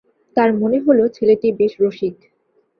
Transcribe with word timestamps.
তার 0.37 0.49
মনে 0.53 0.77
হল, 0.79 0.99
ছেলেটি 1.07 1.47
বেশ 1.59 1.73
রসিক। 1.81 2.15